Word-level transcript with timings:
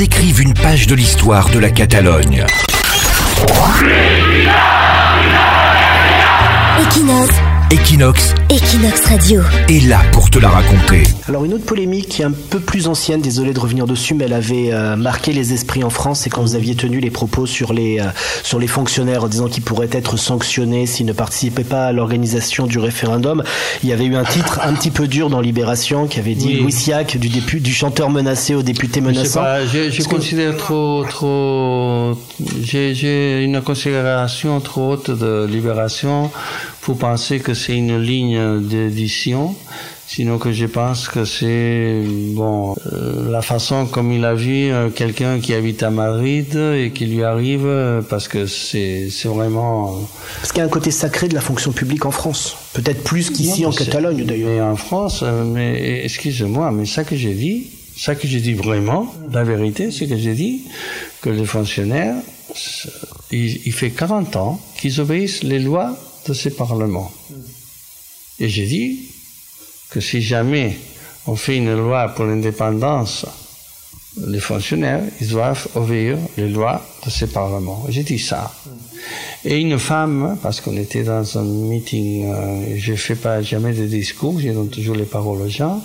ils 0.00 0.04
écrivent 0.04 0.40
une 0.40 0.54
page 0.54 0.86
de 0.86 0.94
l'histoire 0.94 1.50
de 1.50 1.58
la 1.58 1.70
Catalogne. 1.70 2.46
Equinox 7.70 8.34
Equinox 8.50 9.00
Radio. 9.06 9.42
est 9.68 9.86
là 9.86 10.00
pour 10.10 10.28
te 10.28 10.40
la 10.40 10.48
raconter. 10.48 11.04
Alors 11.28 11.44
une 11.44 11.54
autre 11.54 11.64
polémique 11.64 12.08
qui 12.08 12.22
est 12.22 12.24
un 12.24 12.32
peu 12.32 12.58
plus 12.58 12.88
ancienne, 12.88 13.20
désolé 13.20 13.52
de 13.52 13.60
revenir 13.60 13.86
dessus, 13.86 14.14
mais 14.14 14.24
elle 14.24 14.32
avait 14.32 14.72
euh, 14.72 14.96
marqué 14.96 15.32
les 15.32 15.52
esprits 15.52 15.84
en 15.84 15.90
France, 15.90 16.20
c'est 16.20 16.30
quand 16.30 16.42
vous 16.42 16.56
aviez 16.56 16.74
tenu 16.74 16.98
les 16.98 17.10
propos 17.12 17.46
sur 17.46 17.72
les, 17.72 18.00
euh, 18.00 18.04
sur 18.42 18.58
les 18.58 18.66
fonctionnaires 18.66 19.22
en 19.22 19.28
disant 19.28 19.46
qu'ils 19.48 19.62
pourraient 19.62 19.88
être 19.92 20.16
sanctionnés 20.16 20.86
s'ils 20.86 21.06
ne 21.06 21.12
participaient 21.12 21.62
pas 21.62 21.86
à 21.86 21.92
l'organisation 21.92 22.66
du 22.66 22.78
référendum. 22.80 23.44
Il 23.84 23.88
y 23.88 23.92
avait 23.92 24.04
eu 24.06 24.16
un 24.16 24.24
titre 24.24 24.58
un 24.64 24.72
petit 24.74 24.90
peu 24.90 25.06
dur 25.06 25.30
dans 25.30 25.40
Libération 25.40 26.08
qui 26.08 26.18
avait 26.18 26.34
dit 26.34 26.46
Oui. 26.48 26.60
Louis 26.62 26.72
Siac, 26.72 27.18
du, 27.18 27.28
dépu- 27.28 27.60
du 27.60 27.72
chanteur 27.72 28.10
menacé 28.10 28.56
au 28.56 28.62
député 28.62 29.00
menaçant. 29.00 29.44
je, 29.72 29.90
je 29.90 29.98
Est-ce 30.00 30.08
que- 30.08 30.14
considère 30.16 30.56
trop, 30.56 31.04
trop, 31.08 32.18
j'ai, 32.62 32.94
j'ai 32.96 33.44
une 33.44 33.60
considération 33.60 34.58
trop 34.60 34.92
haute 34.94 35.10
de 35.12 35.46
libération 35.48 36.30
pour 36.80 36.98
penser 36.98 37.40
que 37.40 37.54
c'est 37.54 37.76
une 37.76 37.98
ligne 37.98 38.60
d'édition. 38.60 39.54
Sinon 40.12 40.38
que 40.38 40.50
je 40.50 40.66
pense 40.66 41.08
que 41.08 41.24
c'est 41.24 42.02
bon 42.34 42.74
euh, 42.92 43.30
la 43.30 43.42
façon 43.42 43.86
comme 43.86 44.10
il 44.10 44.24
a 44.24 44.34
vu 44.34 44.72
euh, 44.72 44.90
quelqu'un 44.90 45.38
qui 45.38 45.54
habite 45.54 45.84
à 45.84 45.90
Madrid 45.90 46.56
et 46.56 46.90
qui 46.92 47.06
lui 47.06 47.22
arrive 47.22 47.64
euh, 47.64 48.02
parce 48.02 48.26
que 48.26 48.46
c'est 48.46 49.08
c'est 49.08 49.28
vraiment 49.28 49.86
euh, 49.86 50.00
Parce 50.40 50.50
qu'il 50.50 50.58
y 50.58 50.62
a 50.62 50.64
un 50.64 50.68
côté 50.68 50.90
sacré 50.90 51.28
de 51.28 51.34
la 51.34 51.40
fonction 51.40 51.70
publique 51.70 52.06
en 52.06 52.10
France. 52.10 52.56
Peut-être 52.72 53.04
plus 53.04 53.30
qu'ici 53.30 53.64
en 53.64 53.70
Catalogne 53.70 54.24
d'ailleurs. 54.24 54.66
En 54.66 54.74
France, 54.74 55.22
mais 55.22 56.02
excusez-moi, 56.04 56.72
mais 56.72 56.86
ça 56.86 57.04
que 57.04 57.14
j'ai 57.14 57.34
dit, 57.34 57.68
ça 57.96 58.16
que 58.16 58.26
j'ai 58.26 58.40
dit 58.40 58.54
vraiment, 58.54 59.14
la 59.32 59.44
vérité, 59.44 59.92
c'est 59.92 60.08
que 60.08 60.16
j'ai 60.16 60.34
dit 60.34 60.62
que 61.22 61.30
les 61.30 61.44
fonctionnaires, 61.44 62.16
il 63.30 63.72
fait 63.72 63.90
40 63.90 64.34
ans 64.34 64.60
qu'ils 64.76 65.00
obéissent 65.00 65.44
les 65.44 65.60
lois 65.60 65.96
de 66.26 66.34
ces 66.34 66.50
parlements. 66.50 67.10
Et 68.38 68.48
j'ai 68.48 68.66
dit 68.66 69.08
que 69.90 70.00
si 70.00 70.22
jamais 70.22 70.76
on 71.26 71.36
fait 71.36 71.56
une 71.56 71.74
loi 71.76 72.08
pour 72.08 72.24
l'indépendance, 72.24 73.26
les 74.26 74.40
fonctionnaires, 74.40 75.02
ils 75.20 75.28
doivent 75.28 75.68
obéir 75.74 76.18
les 76.36 76.48
lois 76.48 76.82
de 77.04 77.10
ces 77.10 77.28
parlements. 77.28 77.84
J'ai 77.88 78.02
dit 78.02 78.18
ça. 78.18 78.52
Et 79.44 79.58
une 79.58 79.78
femme, 79.78 80.36
parce 80.42 80.60
qu'on 80.60 80.76
était 80.76 81.04
dans 81.04 81.38
un 81.38 81.44
meeting, 81.44 82.30
euh, 82.30 82.74
je 82.76 82.94
fais 82.94 83.14
pas 83.14 83.40
jamais 83.40 83.72
de 83.72 83.86
discours, 83.86 84.38
je 84.40 84.50
donne 84.50 84.68
toujours 84.68 84.96
les 84.96 85.04
paroles 85.04 85.40
aux 85.40 85.48
gens, 85.48 85.82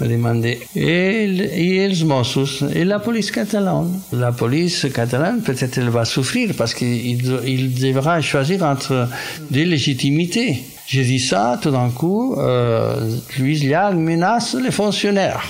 me 0.00 0.08
demandait, 0.08 0.60
et, 0.74 1.84
et 1.84 2.04
Mossos, 2.04 2.64
et 2.74 2.84
la 2.84 2.98
police 2.98 3.30
catalane 3.30 4.00
La 4.12 4.32
police 4.32 4.86
catalane, 4.92 5.40
peut-être 5.42 5.78
elle 5.78 5.88
va 5.88 6.04
souffrir, 6.04 6.50
parce 6.56 6.74
qu'il 6.74 7.22
il 7.46 7.74
devra 7.80 8.20
choisir 8.20 8.62
entre 8.62 9.08
des 9.50 9.64
légitimités. 9.64 10.62
J'ai 10.86 11.04
dit 11.04 11.18
ça, 11.18 11.58
tout 11.60 11.70
d'un 11.70 11.90
coup, 11.90 12.36
euh, 12.38 13.16
Louise 13.38 13.64
Liag 13.64 13.96
menace 13.96 14.54
les 14.54 14.70
fonctionnaires. 14.70 15.42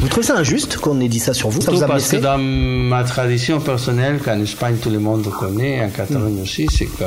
Vous 0.00 0.08
trouvez 0.08 0.26
ça 0.26 0.36
injuste 0.36 0.76
qu'on 0.76 1.00
ait 1.00 1.08
dit 1.08 1.18
ça 1.18 1.34
sur 1.34 1.48
vous? 1.48 1.60
Ça 1.60 1.64
Surtout 1.64 1.78
vous 1.78 1.84
a 1.84 1.88
parce 1.88 2.08
que 2.08 2.16
dans 2.16 2.38
ma 2.38 3.02
tradition 3.04 3.60
personnelle, 3.60 4.18
qu'en 4.18 4.40
Espagne 4.40 4.76
tout 4.80 4.90
le 4.90 5.00
monde 5.00 5.28
connaît, 5.28 5.84
en. 5.84 5.88
Catalogne 5.90 6.40
aussi, 6.42 6.66
c'est 6.70 6.86
que 6.86 7.04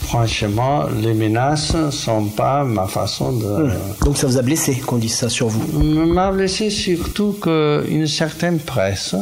franchement, 0.00 0.84
les 1.00 1.14
menaces 1.14 1.74
sont 1.90 2.26
pas 2.26 2.64
ma 2.64 2.86
façon 2.86 3.32
de. 3.32 3.70
Donc 4.04 4.16
ça 4.16 4.26
vous 4.26 4.38
a 4.38 4.42
blessé 4.42 4.74
qu'on 4.76 4.98
dise 4.98 5.14
ça 5.14 5.28
sur 5.28 5.48
vous? 5.48 5.82
M'a 5.82 6.32
blessé 6.32 6.70
surtout 6.70 7.36
qu'une 7.40 8.06
certaine 8.06 8.58
presse, 8.58 9.14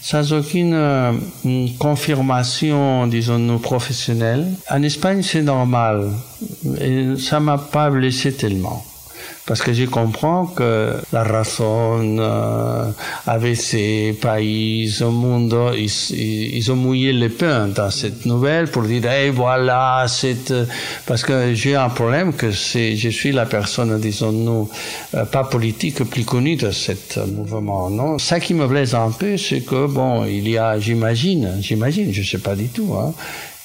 sans 0.00 0.32
aucune 0.32 0.74
euh, 0.74 1.12
confirmation, 1.78 3.06
disons-nous, 3.06 3.58
professionnelle, 3.58 4.46
en 4.70 4.82
Espagne 4.82 5.22
c'est 5.22 5.42
normal. 5.42 6.10
Et 6.80 7.16
ça 7.18 7.40
m'a 7.40 7.58
pas 7.58 7.90
blessé 7.90 8.32
tellement. 8.32 8.84
Parce 9.46 9.62
que 9.62 9.72
je 9.72 9.84
comprends 9.84 10.46
que 10.46 10.94
la 11.12 11.22
raison, 11.22 12.18
euh, 12.18 12.90
ABC, 13.28 14.12
Pays, 14.20 14.92
au 15.02 15.12
Mundo, 15.12 15.70
ils, 15.72 15.88
ils, 16.10 16.56
ils 16.56 16.72
ont 16.72 16.74
mouillé 16.74 17.12
les 17.12 17.28
pains 17.28 17.68
dans 17.68 17.92
cette 17.92 18.26
nouvelle 18.26 18.66
pour 18.68 18.82
dire, 18.82 19.02
eh 19.08 19.30
voilà, 19.30 20.06
c'est, 20.08 20.50
euh, 20.50 20.64
parce 21.06 21.22
que 21.22 21.54
j'ai 21.54 21.76
un 21.76 21.88
problème 21.90 22.32
que 22.32 22.50
c'est, 22.50 22.96
je 22.96 23.08
suis 23.08 23.30
la 23.30 23.46
personne, 23.46 24.00
disons-nous, 24.00 24.68
euh, 25.14 25.24
pas 25.24 25.44
politique, 25.44 26.02
plus 26.02 26.24
connue 26.24 26.56
de 26.56 26.72
ce 26.72 26.92
mouvement, 27.26 27.88
non? 27.88 28.18
Ça 28.18 28.40
qui 28.40 28.52
me 28.52 28.66
blesse 28.66 28.94
un 28.94 29.12
peu, 29.12 29.36
c'est 29.36 29.60
que, 29.60 29.86
bon, 29.86 30.24
il 30.24 30.48
y 30.48 30.58
a, 30.58 30.80
j'imagine, 30.80 31.58
j'imagine, 31.60 32.12
je 32.12 32.22
sais 32.28 32.38
pas 32.38 32.56
du 32.56 32.66
tout, 32.66 32.94
hein, 32.98 33.14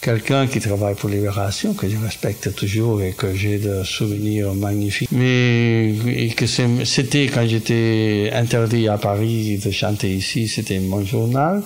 quelqu'un 0.01 0.47
qui 0.47 0.59
travaille 0.59 0.95
pour 0.95 1.09
Libération, 1.09 1.73
que 1.73 1.87
je 1.87 1.95
respecte 1.97 2.55
toujours 2.55 3.01
et 3.01 3.11
que 3.11 3.33
j'ai 3.35 3.59
de 3.59 3.83
souvenirs 3.83 4.53
magnifiques. 4.53 5.09
Mais 5.11 5.93
et 6.07 6.29
que 6.29 6.45
c'était 6.47 7.27
quand 7.27 7.47
j'étais 7.47 8.31
interdit 8.33 8.87
à 8.87 8.97
Paris 8.97 9.59
de 9.63 9.71
chanter 9.71 10.09
ici, 10.11 10.47
c'était 10.47 10.79
mon 10.79 11.05
journal. 11.05 11.61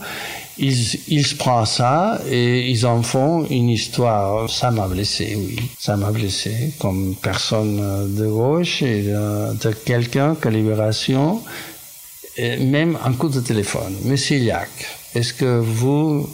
Ils, 0.57 0.99
ils 1.09 1.35
prennent 1.37 1.65
ça 1.65 2.21
et 2.29 2.69
ils 2.69 2.85
en 2.85 3.01
font 3.03 3.45
une 3.49 3.69
histoire. 3.69 4.49
Ça 4.49 4.71
m'a 4.71 4.87
blessé, 4.87 5.35
oui. 5.37 5.57
Ça 5.79 5.95
m'a 5.97 6.11
blessé 6.11 6.73
comme 6.79 7.15
personne 7.21 8.15
de 8.15 8.27
gauche 8.27 8.81
et 8.81 9.01
de, 9.03 9.53
de 9.63 9.71
quelqu'un 9.73 10.35
que 10.35 10.49
Libération, 10.49 11.41
même 12.37 12.97
un 13.03 13.13
coup 13.13 13.29
de 13.29 13.39
téléphone. 13.39 13.95
Monsieur 14.03 14.39
Liac, 14.39 14.69
est-ce 15.13 15.33
que 15.33 15.59
vous 15.59 16.29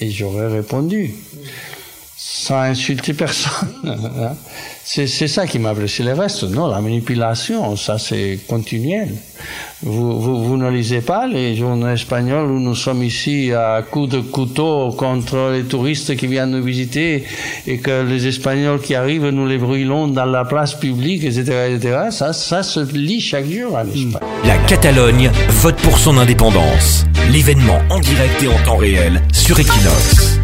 et 0.00 0.10
j'aurais 0.10 0.48
répondu, 0.48 1.14
sans 2.24 2.60
insulter 2.60 3.14
personne. 3.14 3.68
c'est 4.84 5.06
ça 5.06 5.46
qui 5.46 5.58
m'a 5.58 5.74
blessé. 5.74 6.04
Le 6.04 6.12
reste, 6.12 6.44
non, 6.44 6.68
la 6.68 6.80
manipulation, 6.80 7.76
ça 7.76 7.98
c'est 7.98 8.38
continuel. 8.46 9.08
Vous, 9.82 10.44
vous, 10.44 10.56
ne 10.56 10.70
lisez 10.70 11.00
pas 11.00 11.26
les 11.26 11.56
journaux 11.56 11.88
espagnols 11.88 12.48
où 12.48 12.60
nous 12.60 12.76
sommes 12.76 13.02
ici 13.02 13.52
à 13.52 13.82
coups 13.82 14.08
de 14.08 14.20
couteau 14.20 14.92
contre 14.92 15.50
les 15.52 15.64
touristes 15.64 16.16
qui 16.16 16.28
viennent 16.28 16.52
nous 16.52 16.62
visiter 16.62 17.24
et 17.66 17.78
que 17.78 18.04
les 18.04 18.28
Espagnols 18.28 18.80
qui 18.80 18.94
arrivent, 18.94 19.28
nous 19.30 19.46
les 19.46 19.58
brûlons 19.58 20.06
dans 20.06 20.24
la 20.24 20.44
place 20.44 20.74
publique, 20.74 21.24
etc. 21.24 21.74
etc. 21.74 21.98
Ça, 22.10 22.32
ça 22.32 22.62
se 22.62 22.80
lit 22.92 23.20
chaque 23.20 23.46
jour 23.46 23.74
en 23.74 23.84
Espagne. 23.84 24.28
La 24.44 24.56
Catalogne 24.68 25.32
vote 25.48 25.76
pour 25.76 25.98
son 25.98 26.16
indépendance. 26.18 27.04
L'événement 27.32 27.80
en 27.90 27.98
direct 27.98 28.40
et 28.42 28.48
en 28.48 28.62
temps 28.64 28.76
réel 28.76 29.20
sur 29.32 29.58
Equinox. 29.58 30.41